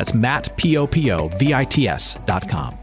[0.00, 2.78] That's Matt, P-O-P-O-V-I-T-S dot com.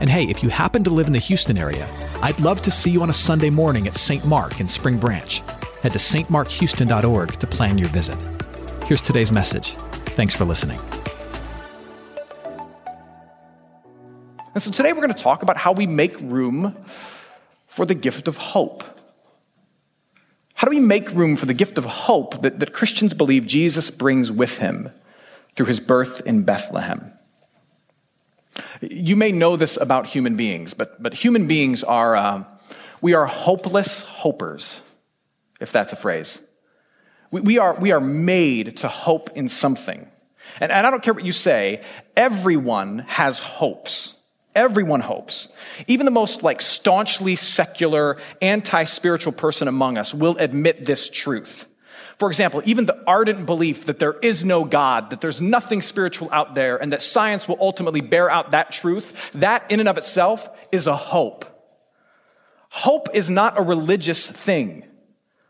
[0.00, 1.88] And hey, if you happen to live in the Houston area,
[2.22, 4.24] I'd love to see you on a Sunday morning at St.
[4.24, 5.38] Mark in Spring Branch.
[5.82, 8.18] Head to stmarkhouston.org to plan your visit.
[8.84, 9.76] Here's today's message.
[10.16, 10.80] Thanks for listening.
[14.52, 16.74] And so today we're going to talk about how we make room
[17.68, 18.82] for the gift of hope.
[20.54, 23.88] How do we make room for the gift of hope that, that Christians believe Jesus
[23.88, 24.90] brings with him
[25.56, 27.12] through his birth in Bethlehem?
[28.80, 32.44] You may know this about human beings, but, but human beings are, uh,
[33.00, 34.82] we are hopeless hopers,
[35.60, 36.38] if that's a phrase.
[37.30, 40.08] We, we, are, we are made to hope in something.
[40.60, 41.82] And, and I don't care what you say,
[42.16, 44.14] everyone has hopes.
[44.54, 45.48] Everyone hopes.
[45.86, 51.66] Even the most like staunchly secular, anti-spiritual person among us will admit this truth.
[52.18, 56.30] For example, even the ardent belief that there is no God, that there's nothing spiritual
[56.32, 59.98] out there, and that science will ultimately bear out that truth, that in and of
[59.98, 61.44] itself is a hope.
[62.70, 64.84] Hope is not a religious thing.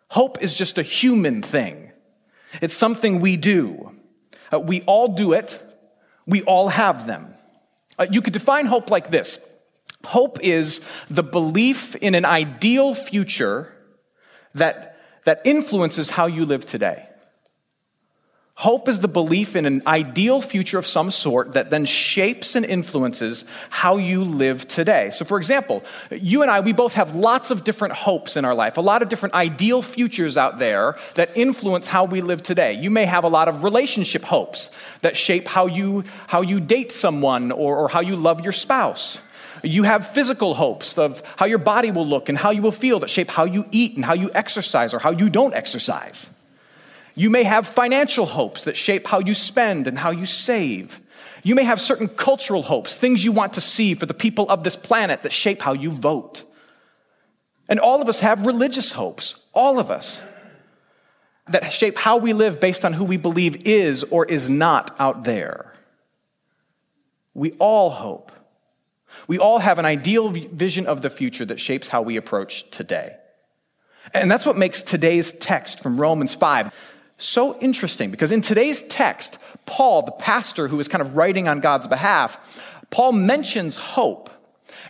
[0.09, 1.93] Hope is just a human thing.
[2.61, 3.93] It's something we do.
[4.53, 5.61] Uh, we all do it.
[6.27, 7.35] We all have them.
[7.99, 9.53] Uh, you could define hope like this
[10.05, 13.73] Hope is the belief in an ideal future
[14.55, 14.96] that
[15.27, 17.07] that influences how you live today.
[18.55, 22.65] Hope is the belief in an ideal future of some sort that then shapes and
[22.65, 25.11] influences how you live today.
[25.11, 28.55] So, for example, you and I, we both have lots of different hopes in our
[28.55, 32.73] life, a lot of different ideal futures out there that influence how we live today.
[32.73, 34.71] You may have a lot of relationship hopes
[35.03, 39.21] that shape how you, how you date someone or, or how you love your spouse.
[39.63, 43.01] You have physical hopes of how your body will look and how you will feel
[43.01, 46.29] that shape how you eat and how you exercise or how you don't exercise.
[47.15, 51.01] You may have financial hopes that shape how you spend and how you save.
[51.43, 54.65] You may have certain cultural hopes, things you want to see for the people of
[54.65, 56.45] this planet that shape how you vote.
[57.69, 60.21] And all of us have religious hopes, all of us,
[61.49, 65.25] that shape how we live based on who we believe is or is not out
[65.25, 65.73] there.
[67.33, 68.33] We all hope.
[69.27, 73.17] We all have an ideal vision of the future that shapes how we approach today.
[74.15, 76.73] And that's what makes today's text from Romans 5
[77.19, 81.61] so interesting because in today's text, Paul, the pastor who is kind of writing on
[81.61, 84.31] God's behalf, Paul mentions hope.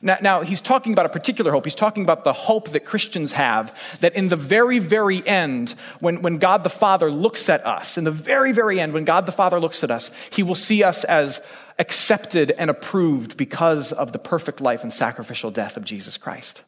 [0.02, 1.64] Now, now, he's talking about a particular hope.
[1.64, 6.20] He's talking about the hope that Christians have that in the very, very end, when,
[6.22, 9.32] when God the Father looks at us, in the very, very end, when God the
[9.32, 11.40] Father looks at us, he will see us as
[11.78, 16.62] accepted and approved because of the perfect life and sacrificial death of Jesus Christ.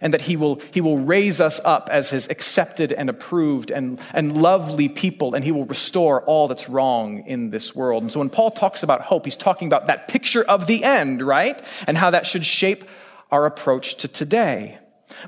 [0.00, 4.00] And that he will, he will raise us up as his accepted and approved and,
[4.12, 8.02] and lovely people, and he will restore all that's wrong in this world.
[8.02, 11.22] And so when Paul talks about hope, he's talking about that picture of the end,
[11.22, 11.62] right?
[11.86, 12.84] And how that should shape
[13.30, 14.78] our approach to today.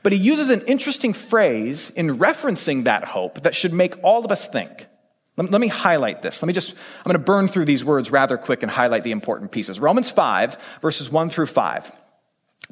[0.02, 4.30] But he uses an interesting phrase in referencing that hope that should make all of
[4.30, 4.86] us think.
[5.36, 6.42] Let, let me highlight this.
[6.42, 9.12] Let me just, I'm going to burn through these words rather quick and highlight the
[9.12, 9.78] important pieces.
[9.80, 11.92] Romans 5, verses 1 through 5.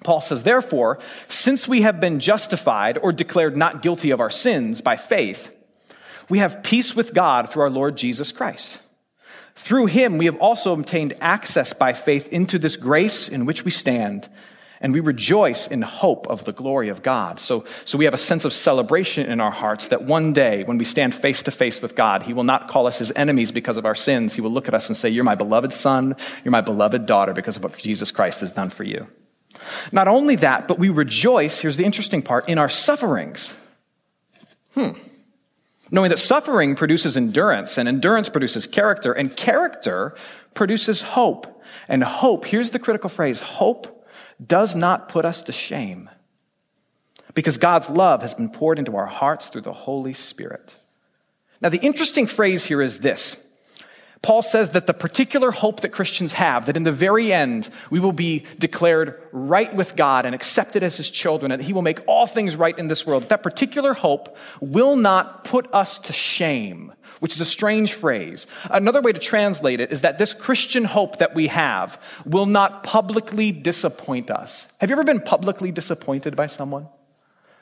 [0.02, 0.98] Paul says, Therefore,
[1.28, 5.54] since we have been justified or declared not guilty of our sins by faith,
[6.28, 8.80] we have peace with God through our Lord Jesus Christ.
[9.54, 13.70] Through him, we have also obtained access by faith into this grace in which we
[13.70, 14.28] stand
[14.84, 17.40] and we rejoice in hope of the glory of God.
[17.40, 20.76] So, so we have a sense of celebration in our hearts that one day, when
[20.76, 23.78] we stand face to face with God, He will not call us His enemies because
[23.78, 24.34] of our sins.
[24.34, 27.32] He will look at us and say, You're my beloved son, you're my beloved daughter
[27.32, 29.06] because of what Jesus Christ has done for you.
[29.90, 33.56] Not only that, but we rejoice, here's the interesting part, in our sufferings.
[34.74, 34.90] Hmm.
[35.90, 40.14] Knowing that suffering produces endurance, and endurance produces character, and character
[40.52, 41.62] produces hope.
[41.88, 43.93] And hope, here's the critical phrase hope
[44.46, 46.10] does not put us to shame
[47.34, 50.76] because God's love has been poured into our hearts through the Holy Spirit.
[51.60, 53.43] Now, the interesting phrase here is this
[54.24, 58.00] Paul says that the particular hope that Christians have, that in the very end we
[58.00, 61.82] will be declared right with God and accepted as his children, and that he will
[61.82, 66.14] make all things right in this world, that particular hope will not put us to
[66.14, 66.90] shame,
[67.20, 68.46] which is a strange phrase.
[68.70, 72.82] Another way to translate it is that this Christian hope that we have will not
[72.82, 74.68] publicly disappoint us.
[74.78, 76.88] Have you ever been publicly disappointed by someone?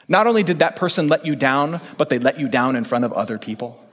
[0.06, 3.05] Not only did that person let you down, but they let you down in front
[3.05, 3.85] of other people.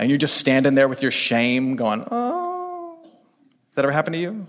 [0.00, 2.98] And you're just standing there with your shame going, oh.
[3.74, 4.46] That ever happened to you?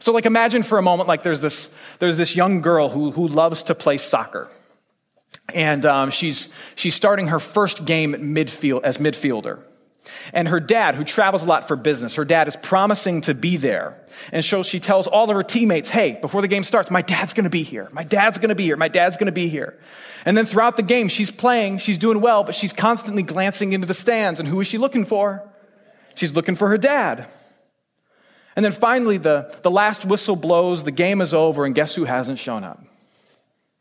[0.00, 3.28] So, like, imagine for a moment, like, there's this, there's this young girl who, who
[3.28, 4.50] loves to play soccer.
[5.54, 9.62] And um, she's, she's starting her first game at midfield, as midfielder.
[10.32, 13.56] And her dad, who travels a lot for business, her dad is promising to be
[13.56, 13.96] there.
[14.32, 17.34] And so she tells all of her teammates, hey, before the game starts, my dad's
[17.34, 17.88] gonna be here.
[17.92, 18.76] My dad's gonna be here.
[18.76, 19.78] My dad's gonna be here.
[20.24, 23.86] And then throughout the game, she's playing, she's doing well, but she's constantly glancing into
[23.86, 24.40] the stands.
[24.40, 25.42] And who is she looking for?
[26.14, 27.26] She's looking for her dad.
[28.56, 32.04] And then finally, the, the last whistle blows, the game is over, and guess who
[32.04, 32.82] hasn't shown up?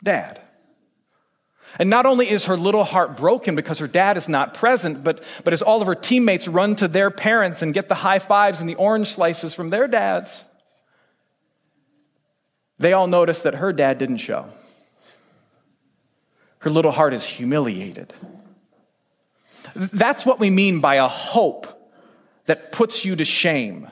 [0.03, 0.41] Dad.
[1.79, 5.23] And not only is her little heart broken because her dad is not present, but,
[5.43, 8.59] but as all of her teammates run to their parents and get the high fives
[8.59, 10.45] and the orange slices from their dads,
[12.77, 14.45] they all notice that her dad didn't show.
[16.59, 18.13] Her little heart is humiliated.
[19.75, 21.67] That's what we mean by a hope
[22.45, 23.87] that puts you to shame.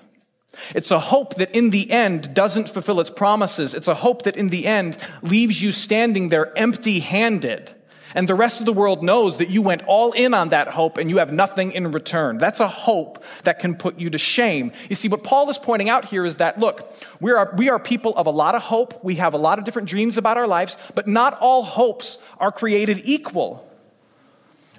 [0.75, 3.73] It's a hope that in the end doesn't fulfill its promises.
[3.73, 7.71] It's a hope that in the end leaves you standing there empty handed.
[8.13, 10.97] And the rest of the world knows that you went all in on that hope
[10.97, 12.37] and you have nothing in return.
[12.37, 14.73] That's a hope that can put you to shame.
[14.89, 17.79] You see, what Paul is pointing out here is that, look, we are, we are
[17.79, 19.01] people of a lot of hope.
[19.03, 22.51] We have a lot of different dreams about our lives, but not all hopes are
[22.51, 23.65] created equal.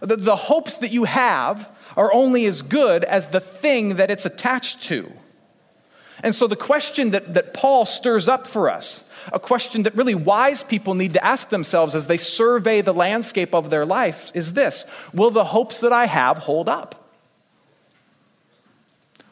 [0.01, 4.27] The, the hopes that you have are only as good as the thing that it's
[4.27, 5.11] attached to.
[6.23, 10.15] And so the question that, that Paul stirs up for us, a question that really
[10.15, 14.53] wise people need to ask themselves as they survey the landscape of their life, is
[14.53, 16.99] this Will the hopes that I have hold up?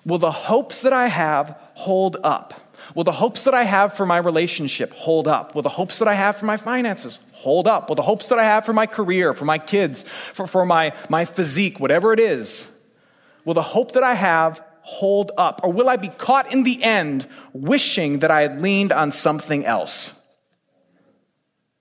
[0.05, 2.55] Will the hopes that I have hold up?
[2.95, 5.55] Will the hopes that I have for my relationship hold up?
[5.55, 7.89] Will the hopes that I have for my finances hold up?
[7.89, 10.03] Will the hopes that I have for my career, for my kids,
[10.33, 12.67] for, for my, my physique, whatever it is,
[13.45, 15.61] will the hope that I have hold up?
[15.63, 19.65] Or will I be caught in the end wishing that I had leaned on something
[19.65, 20.13] else?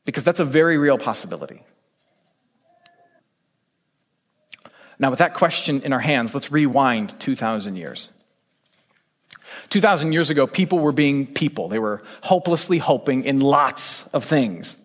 [0.06, 1.63] Because that's a very real possibility.
[4.98, 8.10] Now, with that question in our hands, let's rewind 2,000 years.
[9.69, 11.69] 2,000 years ago, people were being people.
[11.69, 14.75] They were hopelessly hoping in lots of things.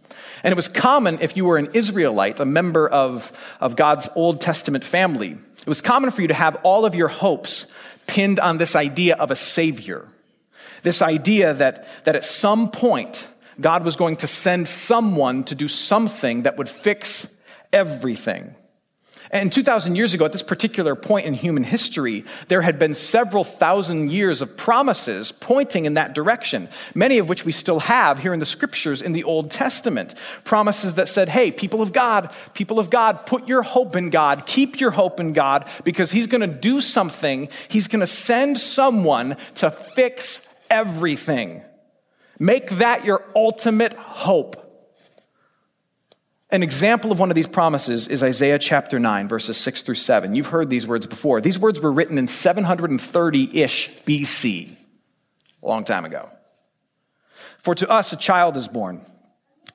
[0.44, 4.40] And it was common if you were an Israelite, a member of, of God's Old
[4.40, 7.66] Testament family, it was common for you to have all of your hopes
[8.06, 10.08] pinned on this idea of a savior.
[10.82, 13.26] This idea that, that at some point,
[13.60, 17.34] God was going to send someone to do something that would fix
[17.72, 18.54] everything.
[19.34, 23.42] And 2,000 years ago, at this particular point in human history, there had been several
[23.42, 28.32] thousand years of promises pointing in that direction, many of which we still have here
[28.32, 30.14] in the scriptures in the Old Testament.
[30.44, 34.46] Promises that said, hey, people of God, people of God, put your hope in God,
[34.46, 37.48] keep your hope in God, because He's going to do something.
[37.66, 41.60] He's going to send someone to fix everything.
[42.38, 44.63] Make that your ultimate hope.
[46.54, 50.36] An example of one of these promises is Isaiah chapter 9, verses 6 through 7.
[50.36, 51.40] You've heard these words before.
[51.40, 54.76] These words were written in 730 ish BC,
[55.64, 56.28] a long time ago.
[57.58, 59.04] For to us a child is born.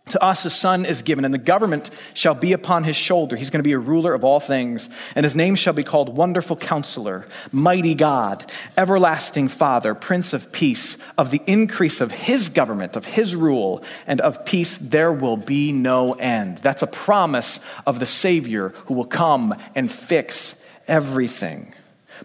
[0.09, 3.35] To us a son is given, and the government shall be upon his shoulder.
[3.35, 6.15] He's going to be a ruler of all things, and his name shall be called
[6.15, 10.97] Wonderful Counselor, Mighty God, Everlasting Father, Prince of Peace.
[11.17, 15.71] Of the increase of his government, of his rule, and of peace, there will be
[15.71, 16.59] no end.
[16.59, 21.73] That's a promise of the Savior who will come and fix everything.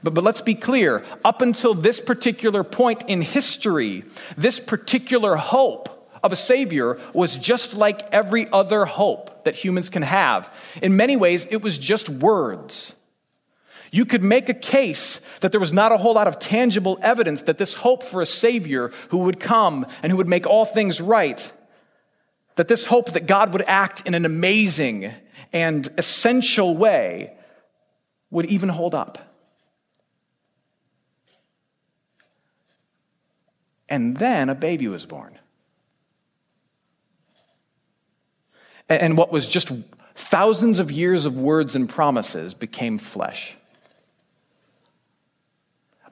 [0.03, 4.05] But, but let's be clear up until this particular point in history,
[4.37, 10.02] this particular hope, of a Savior was just like every other hope that humans can
[10.02, 10.52] have.
[10.83, 12.95] In many ways, it was just words.
[13.93, 17.43] You could make a case that there was not a whole lot of tangible evidence
[17.43, 21.00] that this hope for a Savior who would come and who would make all things
[21.00, 21.52] right,
[22.57, 25.12] that this hope that God would act in an amazing
[25.52, 27.37] and essential way
[28.31, 29.19] would even hold up.
[33.88, 35.38] And then a baby was born.
[38.88, 39.73] And what was just
[40.14, 43.57] thousands of years of words and promises became flesh.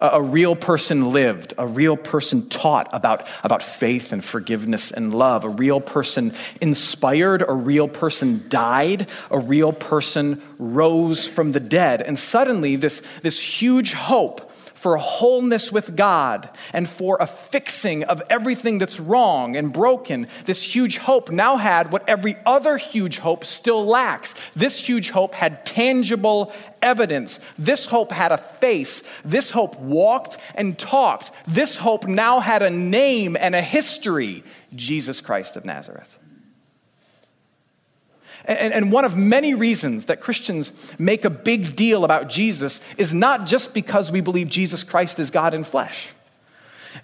[0.00, 5.44] a real person lived, a real person taught about, about faith and forgiveness and love,
[5.44, 12.02] a real person inspired, a real person died, a real person rose from the dead.
[12.02, 14.51] And suddenly, this, this huge hope
[14.82, 20.60] for wholeness with God and for a fixing of everything that's wrong and broken, this
[20.60, 24.34] huge hope now had what every other huge hope still lacks.
[24.56, 27.38] This huge hope had tangible evidence.
[27.56, 29.04] This hope had a face.
[29.24, 31.30] This hope walked and talked.
[31.46, 34.42] This hope now had a name and a history
[34.74, 36.18] Jesus Christ of Nazareth.
[38.44, 43.14] And, and, one of many reasons that Christians make a big deal about Jesus is
[43.14, 46.12] not just because we believe Jesus Christ is God in flesh.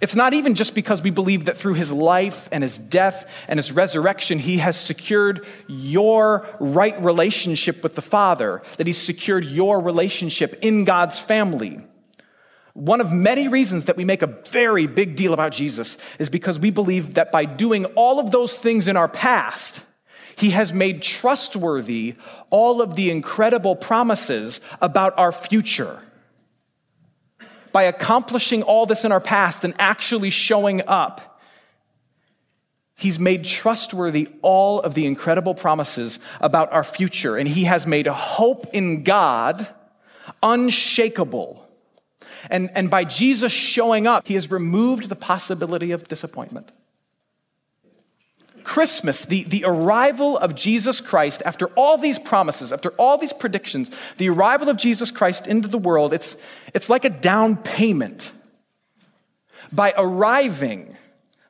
[0.00, 3.59] It's not even just because we believe that through his life and his death and
[3.59, 9.80] his resurrection, he has secured your right relationship with the Father, that he's secured your
[9.80, 11.78] relationship in God's family.
[12.75, 16.61] One of many reasons that we make a very big deal about Jesus is because
[16.61, 19.80] we believe that by doing all of those things in our past,
[20.38, 22.14] he has made trustworthy
[22.49, 26.00] all of the incredible promises about our future.
[27.73, 31.40] By accomplishing all this in our past and actually showing up,
[32.97, 38.07] He's made trustworthy all of the incredible promises about our future, and He has made
[38.07, 39.68] hope in God
[40.42, 41.64] unshakable.
[42.50, 46.73] And, and by Jesus showing up, He has removed the possibility of disappointment.
[48.68, 53.90] Christmas, the, the arrival of Jesus Christ, after all these promises, after all these predictions,
[54.18, 56.37] the arrival of Jesus Christ into the world, it's,
[56.75, 58.30] it's like a down payment.
[59.72, 60.98] By arriving,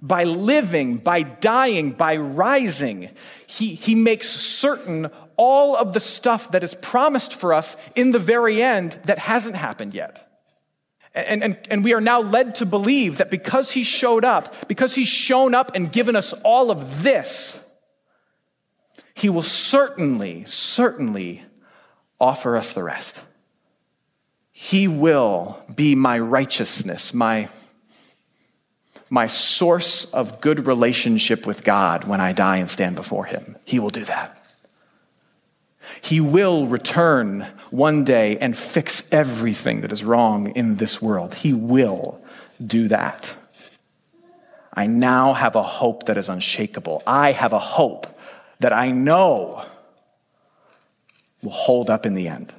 [0.00, 3.10] by living, by dying, by rising,
[3.48, 8.20] he, he makes certain all of the stuff that is promised for us in the
[8.20, 10.27] very end that hasn't happened yet.
[11.26, 14.94] And, and, and we are now led to believe that because he showed up, because
[14.94, 17.58] he's shown up and given us all of this,
[19.14, 21.42] he will certainly, certainly
[22.20, 23.20] offer us the rest.
[24.52, 27.48] He will be my righteousness, my,
[29.10, 33.56] my source of good relationship with God when I die and stand before him.
[33.64, 34.37] He will do that.
[36.00, 41.34] He will return one day and fix everything that is wrong in this world.
[41.34, 42.20] He will
[42.64, 43.34] do that.
[44.72, 47.02] I now have a hope that is unshakable.
[47.06, 48.06] I have a hope
[48.60, 49.64] that I know
[51.42, 52.54] will hold up in the end.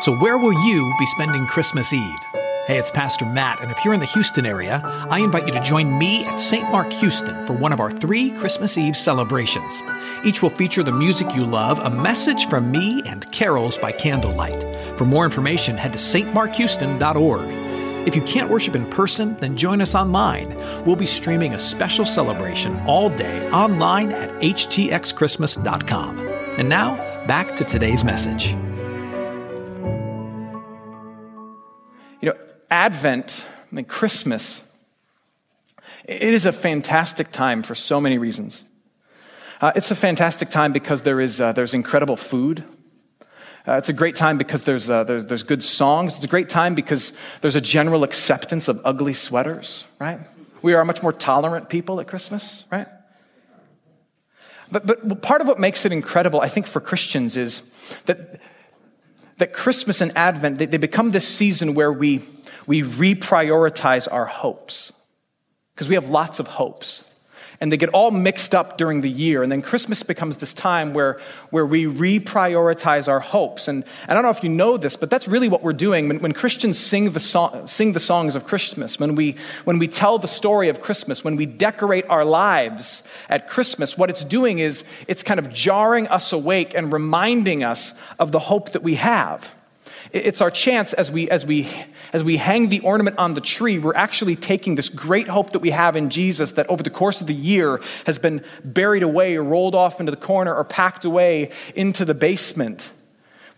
[0.00, 2.39] So, where will you be spending Christmas Eve?
[2.70, 5.60] Hey, it's Pastor Matt, and if you're in the Houston area, I invite you to
[5.60, 6.70] join me at St.
[6.70, 9.82] Mark Houston for one of our three Christmas Eve celebrations.
[10.24, 14.62] Each will feature the music you love, a message from me, and carols by candlelight.
[14.96, 17.48] For more information, head to stmarkhouston.org.
[18.06, 20.56] If you can't worship in person, then join us online.
[20.84, 26.18] We'll be streaming a special celebration all day online at htxchristmas.com.
[26.56, 26.94] And now,
[27.26, 28.54] back to today's message.
[32.70, 34.62] Advent, I mean, Christmas,
[36.04, 38.64] it is a fantastic time for so many reasons.
[39.60, 42.64] Uh, it's a fantastic time because there is, uh, there's incredible food.
[43.68, 46.16] Uh, it's a great time because there's, uh, there's, there's good songs.
[46.16, 47.12] It's a great time because
[47.42, 50.20] there's a general acceptance of ugly sweaters, right?
[50.62, 52.86] We are a much more tolerant people at Christmas, right?
[54.72, 57.62] But, but part of what makes it incredible, I think, for Christians is
[58.06, 58.40] that
[59.40, 62.22] that Christmas and Advent, they, they become this season where we,
[62.66, 64.92] we reprioritize our hopes.
[65.74, 67.09] Because we have lots of hopes
[67.60, 69.42] and they get all mixed up during the year.
[69.42, 73.68] And then Christmas becomes this time where, where we reprioritize our hopes.
[73.68, 76.08] And I don't know if you know this, but that's really what we're doing.
[76.08, 79.88] When, when Christians sing the, song, sing the songs of Christmas, when we, when we
[79.88, 84.58] tell the story of Christmas, when we decorate our lives at Christmas, what it's doing
[84.58, 88.94] is it's kind of jarring us awake and reminding us of the hope that we
[88.94, 89.54] have.
[90.12, 91.68] It's our chance as we, as, we,
[92.12, 95.60] as we hang the ornament on the tree, we're actually taking this great hope that
[95.60, 99.36] we have in Jesus that over the course of the year has been buried away
[99.36, 102.90] or rolled off into the corner or packed away into the basement.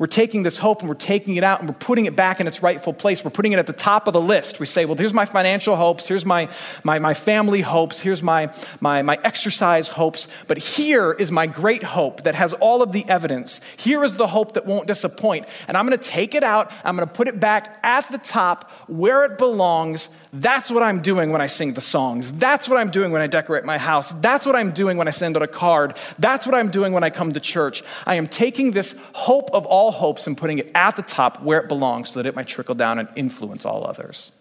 [0.02, 2.48] We're taking this hope and we're taking it out and we're putting it back in
[2.48, 3.24] its rightful place.
[3.24, 4.58] We're putting it at the top of the list.
[4.58, 6.48] We say, well, here's my financial hopes, here's my,
[6.82, 11.84] my, my family hopes, here's my, my, my exercise hopes, but here is my great
[11.84, 13.60] hope that has all of the evidence.
[13.76, 15.46] Here is the hope that won't disappoint.
[15.68, 18.18] And I'm going to take it out, I'm going to put it back at the
[18.18, 22.32] top where it belongs that's what I'm doing when I sing the songs.
[22.32, 24.12] That's what I'm doing when I decorate my house.
[24.12, 25.94] That's what I'm doing when I send out a card.
[26.18, 27.82] That's what I'm doing when I come to church.
[28.06, 31.60] I am taking this hope of all hopes and putting it at the top where
[31.60, 34.32] it belongs so that it might trickle down and influence all others.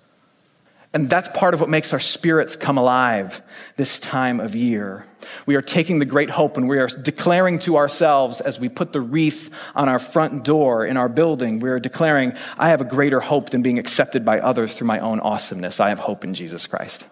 [0.94, 3.42] And that's part of what makes our spirits come alive
[3.78, 5.06] this time of year.
[5.46, 8.92] We are taking the great hope and we are declaring to ourselves as we put
[8.92, 12.86] the wreath on our front door in our building, we are declaring, I have a
[12.86, 15.80] greater hope than being accepted by others through my own awesomeness.
[15.80, 17.06] I have hope in Jesus Christ.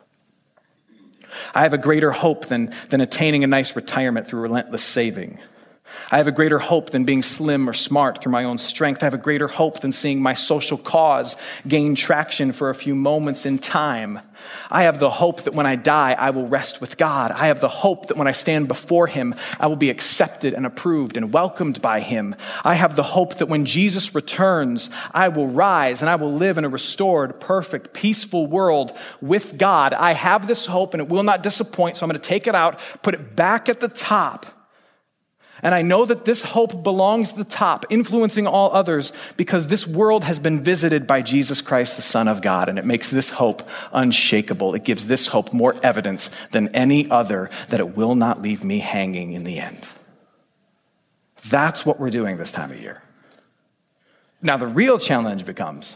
[1.53, 5.39] I have a greater hope than, than attaining a nice retirement through relentless saving.
[6.11, 9.03] I have a greater hope than being slim or smart through my own strength.
[9.03, 11.35] I have a greater hope than seeing my social cause
[11.67, 14.19] gain traction for a few moments in time.
[14.71, 17.31] I have the hope that when I die, I will rest with God.
[17.31, 20.65] I have the hope that when I stand before Him, I will be accepted and
[20.65, 22.35] approved and welcomed by Him.
[22.63, 26.57] I have the hope that when Jesus returns, I will rise and I will live
[26.57, 29.93] in a restored, perfect, peaceful world with God.
[29.93, 32.55] I have this hope and it will not disappoint, so I'm going to take it
[32.55, 34.45] out, put it back at the top
[35.61, 39.85] and I know that this hope belongs to the top, influencing all others, because this
[39.85, 43.31] world has been visited by Jesus Christ, the Son of God, and it makes this
[43.31, 44.75] hope unshakable.
[44.75, 48.79] It gives this hope more evidence than any other that it will not leave me
[48.79, 49.87] hanging in the end.
[51.49, 53.01] That's what we're doing this time of year.
[54.41, 55.95] Now, the real challenge becomes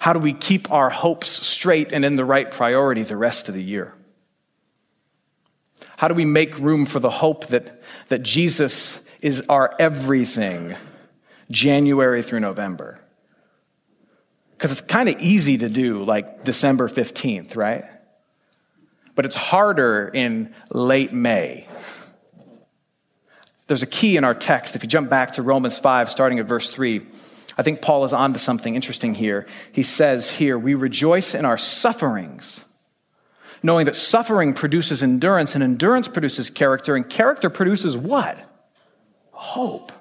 [0.00, 3.54] how do we keep our hopes straight and in the right priority the rest of
[3.54, 3.94] the year?
[6.02, 10.74] How do we make room for the hope that, that Jesus is our everything,
[11.48, 13.00] January through November?
[14.50, 17.84] Because it's kind of easy to do like December 15th, right?
[19.14, 21.68] But it's harder in late May.
[23.68, 24.74] There's a key in our text.
[24.74, 27.00] If you jump back to Romans 5, starting at verse 3,
[27.56, 29.46] I think Paul is onto something interesting here.
[29.70, 32.64] He says here, We rejoice in our sufferings
[33.62, 38.38] knowing that suffering produces endurance, and endurance produces character, and character produces what?
[39.30, 39.92] Hope.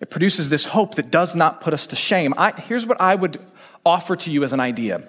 [0.00, 2.34] It produces this hope that does not put us to shame.
[2.36, 3.38] I, here's what I would
[3.86, 5.08] offer to you as an idea.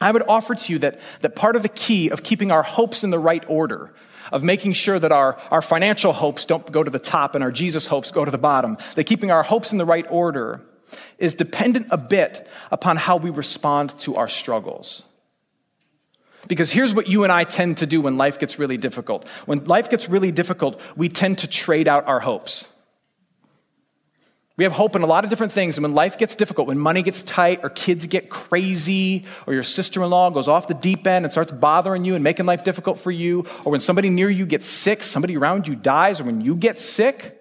[0.00, 3.02] I would offer to you that, that part of the key of keeping our hopes
[3.02, 3.94] in the right order,
[4.30, 7.50] of making sure that our, our financial hopes don't go to the top and our
[7.50, 10.64] Jesus hopes go to the bottom, that keeping our hopes in the right order
[11.18, 15.02] is dependent a bit upon how we respond to our struggles.
[16.46, 19.26] Because here's what you and I tend to do when life gets really difficult.
[19.46, 22.66] When life gets really difficult, we tend to trade out our hopes.
[24.56, 25.76] We have hope in a lot of different things.
[25.76, 29.62] And when life gets difficult, when money gets tight, or kids get crazy, or your
[29.62, 32.64] sister in law goes off the deep end and starts bothering you and making life
[32.64, 36.24] difficult for you, or when somebody near you gets sick, somebody around you dies, or
[36.24, 37.37] when you get sick,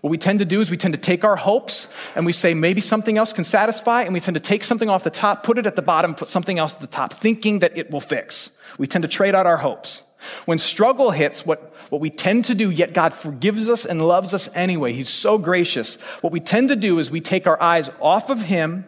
[0.00, 2.54] what we tend to do is we tend to take our hopes and we say
[2.54, 5.58] maybe something else can satisfy, and we tend to take something off the top, put
[5.58, 8.50] it at the bottom, put something else at the top, thinking that it will fix.
[8.78, 10.02] We tend to trade out our hopes.
[10.44, 14.32] When struggle hits, what, what we tend to do, yet God forgives us and loves
[14.32, 16.00] us anyway, He's so gracious.
[16.22, 18.84] What we tend to do is we take our eyes off of Him,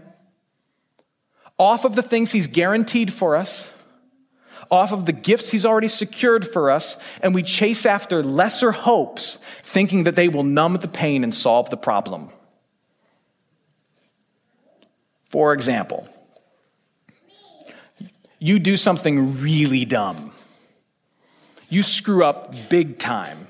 [1.58, 3.70] off of the things He's guaranteed for us,
[4.72, 9.36] off of the gifts he's already secured for us, and we chase after lesser hopes,
[9.62, 12.30] thinking that they will numb the pain and solve the problem.
[15.28, 16.08] For example,
[18.38, 20.32] you do something really dumb.
[21.68, 23.48] You screw up big time.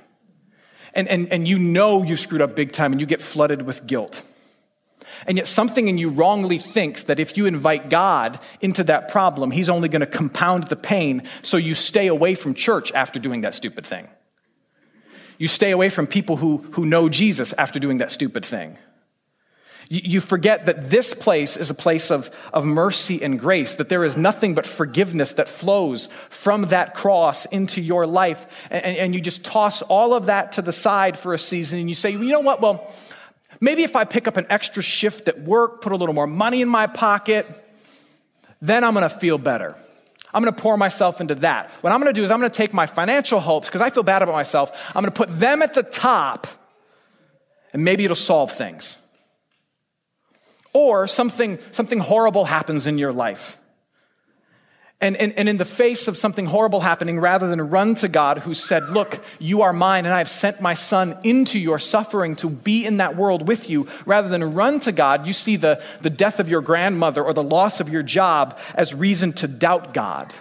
[0.95, 3.87] And, and, and you know you screwed up big time and you get flooded with
[3.87, 4.23] guilt.
[5.27, 9.51] And yet, something in you wrongly thinks that if you invite God into that problem,
[9.51, 13.43] He's only going to compound the pain, so you stay away from church after doing
[13.43, 14.09] that stupid thing.
[15.39, 18.79] You stay away from people who, who know Jesus after doing that stupid thing.
[19.95, 24.05] You, forget that this place is a place of, of mercy and grace, that there
[24.05, 28.47] is nothing but forgiveness that flows from that cross into your life.
[28.71, 31.91] And, and you just toss all of that to the side for a season and
[31.91, 32.63] you say, you know what?
[32.63, 32.91] Well,
[33.63, 36.63] Maybe if I pick up an extra shift at work, put a little more money
[36.63, 37.47] in my pocket,
[38.61, 39.77] then I'm gonna feel better.
[40.35, 41.71] I'm gonna pour myself into that.
[41.81, 44.21] What I'm gonna do is I'm gonna take my financial hopes, because I feel bad
[44.21, 46.49] about myself, I'm gonna put them at the top,
[47.73, 48.97] and maybe it'll solve things.
[50.73, 53.59] Or something, something horrible happens in your life.
[55.03, 58.39] And, and, and in the face of something horrible happening, rather than run to God
[58.39, 62.37] who said, Look, you are mine, and I have sent my son into your suffering
[62.37, 65.83] to be in that world with you, rather than run to God, you see the,
[66.03, 69.93] the death of your grandmother or the loss of your job as reason to doubt
[69.93, 70.33] God.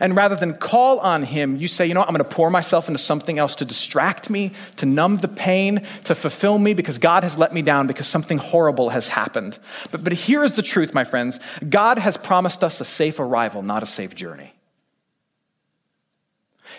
[0.00, 2.50] And rather than call on him, you say, you know what, I'm going to pour
[2.50, 6.98] myself into something else to distract me, to numb the pain, to fulfill me because
[6.98, 9.58] God has let me down because something horrible has happened.
[9.90, 13.62] But, but here is the truth, my friends God has promised us a safe arrival,
[13.62, 14.52] not a safe journey.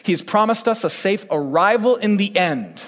[0.04, 2.84] He has promised us a safe arrival in the end.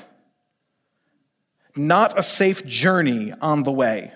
[1.76, 4.14] not a safe journey on the way.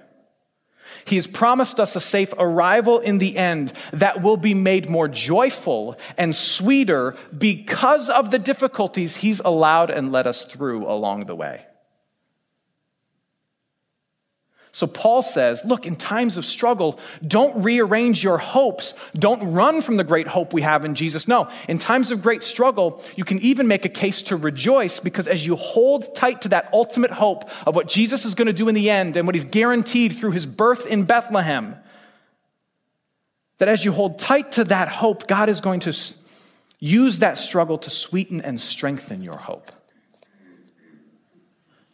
[1.06, 5.08] He has promised us a safe arrival in the end that will be made more
[5.08, 11.36] joyful and sweeter because of the difficulties He's allowed and led us through along the
[11.36, 11.66] way.
[14.76, 18.96] So Paul says, look, in times of struggle, don't rearrange your hopes.
[19.14, 21.28] Don't run from the great hope we have in Jesus.
[21.28, 25.28] No, in times of great struggle, you can even make a case to rejoice because
[25.28, 28.68] as you hold tight to that ultimate hope of what Jesus is going to do
[28.68, 31.76] in the end and what he's guaranteed through his birth in Bethlehem,
[33.60, 35.96] that as you hold tight to that hope, God is going to
[36.80, 39.72] use that struggle to sweeten and strengthen your hope.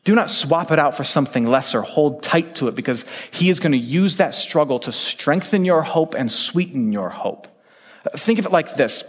[0.04, 1.82] Do not swap it out for something lesser.
[1.82, 5.82] Hold tight to it because He is going to use that struggle to strengthen your
[5.82, 7.48] hope and sweeten your hope.
[8.14, 9.04] Think of it like this.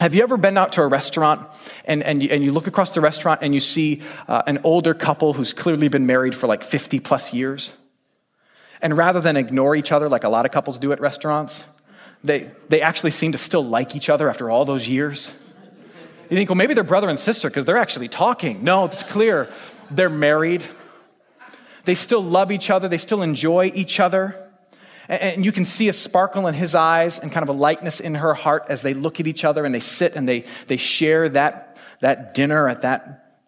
[0.00, 1.48] Have you ever been out to a restaurant
[1.84, 4.94] and, and, you, and you look across the restaurant and you see uh, an older
[4.94, 7.72] couple who's clearly been married for like 50 plus years?
[8.80, 11.64] And rather than ignore each other like a lot of couples do at restaurants,
[12.22, 15.32] they, they actually seem to still like each other after all those years.
[16.30, 18.62] You think, well, maybe they're brother and sister because they're actually talking.
[18.62, 19.48] No, it's clear
[19.90, 20.64] they're married.
[21.84, 22.88] They still love each other.
[22.88, 24.36] They still enjoy each other.
[25.08, 28.16] And you can see a sparkle in his eyes and kind of a lightness in
[28.16, 31.30] her heart as they look at each other and they sit and they, they share
[31.30, 33.40] that, that dinner at that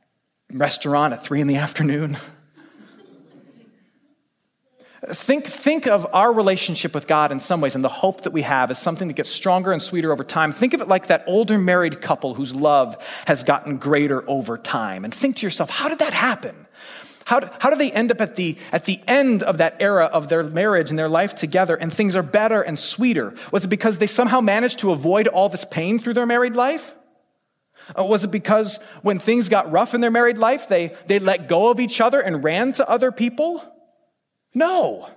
[0.53, 2.17] restaurant at three in the afternoon.
[5.13, 8.43] Think, think of our relationship with God in some ways and the hope that we
[8.43, 10.53] have as something that gets stronger and sweeter over time.
[10.53, 12.97] Think of it like that older married couple whose love
[13.27, 15.05] has gotten greater over time.
[15.05, 16.67] And think to yourself, how did that happen?
[17.25, 20.29] How, how do they end up at the, at the end of that era of
[20.29, 23.35] their marriage and their life together and things are better and sweeter?
[23.53, 26.95] Was it because they somehow managed to avoid all this pain through their married life?
[27.99, 31.49] Uh, was it because when things got rough in their married life, they, they let
[31.49, 33.65] go of each other and ran to other people?
[34.55, 35.09] No.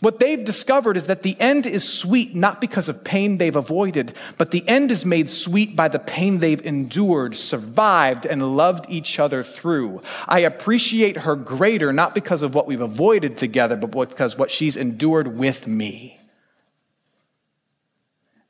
[0.00, 4.12] What they've discovered is that the end is sweet not because of pain they've avoided,
[4.36, 9.18] but the end is made sweet by the pain they've endured, survived, and loved each
[9.18, 10.02] other through.
[10.28, 14.76] I appreciate her greater not because of what we've avoided together, but because what she's
[14.76, 16.20] endured with me.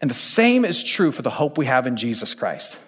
[0.00, 2.78] And the same is true for the hope we have in Jesus Christ.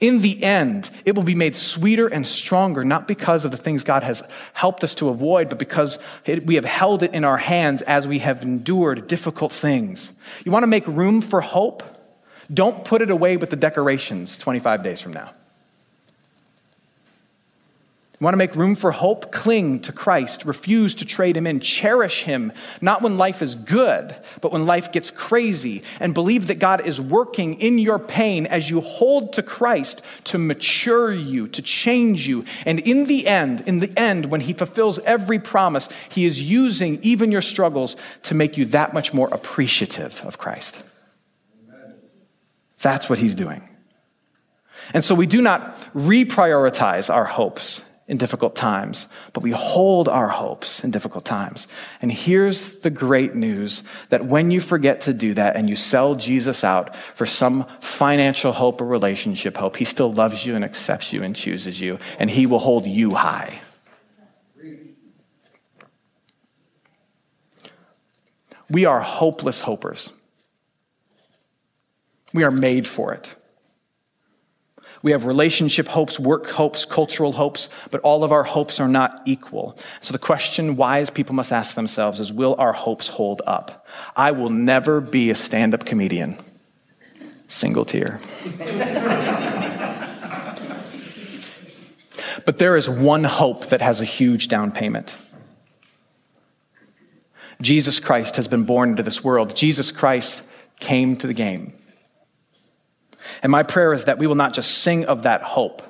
[0.00, 3.84] In the end, it will be made sweeter and stronger, not because of the things
[3.84, 4.22] God has
[4.52, 5.98] helped us to avoid, but because
[6.44, 10.12] we have held it in our hands as we have endured difficult things.
[10.44, 11.82] You want to make room for hope?
[12.52, 15.30] Don't put it away with the decorations 25 days from now.
[18.20, 19.30] You want to make room for hope?
[19.30, 20.44] Cling to Christ.
[20.44, 21.60] Refuse to trade him in.
[21.60, 22.50] Cherish him,
[22.80, 25.84] not when life is good, but when life gets crazy.
[26.00, 30.38] And believe that God is working in your pain as you hold to Christ to
[30.38, 32.44] mature you, to change you.
[32.66, 36.98] And in the end, in the end, when he fulfills every promise, he is using
[37.02, 40.82] even your struggles to make you that much more appreciative of Christ.
[42.82, 43.68] That's what he's doing.
[44.92, 50.28] And so we do not reprioritize our hopes in difficult times, but we hold our
[50.28, 51.68] hopes in difficult times.
[52.00, 56.14] And here's the great news that when you forget to do that and you sell
[56.14, 61.12] Jesus out for some financial hope or relationship hope, he still loves you and accepts
[61.12, 63.60] you and chooses you, and he will hold you high.
[68.70, 70.12] We are hopeless hopers.
[72.32, 73.34] We are made for it.
[75.02, 79.22] We have relationship hopes, work hopes, cultural hopes, but all of our hopes are not
[79.24, 79.78] equal.
[80.00, 83.86] So the question wise people must ask themselves is will our hopes hold up?
[84.16, 86.36] I will never be a stand up comedian.
[87.46, 88.20] Single tear.
[92.44, 95.16] but there is one hope that has a huge down payment.
[97.60, 99.56] Jesus Christ has been born into this world.
[99.56, 100.44] Jesus Christ
[100.78, 101.72] came to the game.
[103.42, 105.82] And my prayer is that we will not just sing of that hope,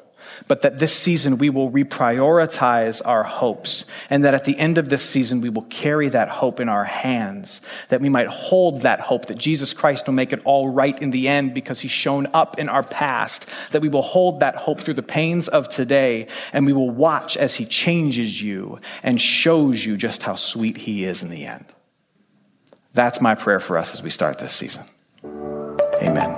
[0.47, 4.89] but that this season we will reprioritize our hopes, and that at the end of
[4.89, 9.01] this season we will carry that hope in our hands, that we might hold that
[9.01, 12.29] hope that Jesus Christ will make it all right in the end because he's shown
[12.35, 16.29] up in our past, that we will hold that hope through the pains of today,
[16.53, 21.05] and we will watch as he changes you and shows you just how sweet he
[21.05, 21.65] is in the end.
[22.95, 24.85] That's my prayer for us as we start this season.
[26.01, 26.38] Amen.